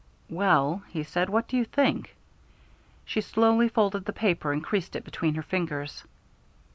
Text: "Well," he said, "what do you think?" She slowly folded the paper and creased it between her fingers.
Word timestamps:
"Well," 0.31 0.81
he 0.89 1.03
said, 1.03 1.29
"what 1.29 1.47
do 1.47 1.55
you 1.55 1.63
think?" 1.63 2.15
She 3.05 3.21
slowly 3.21 3.69
folded 3.69 4.05
the 4.05 4.13
paper 4.13 4.51
and 4.51 4.63
creased 4.63 4.95
it 4.95 5.03
between 5.05 5.35
her 5.35 5.43
fingers. 5.43 6.03